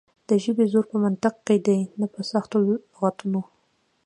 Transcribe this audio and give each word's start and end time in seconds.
د 0.27 0.29
ژبې 0.43 0.65
زور 0.71 0.85
په 0.91 0.97
منطق 1.05 1.33
کې 1.47 1.55
دی 1.65 1.79
نه 1.99 2.07
په 2.13 2.19
سختو 2.31 2.57
لغتونو. 2.67 3.41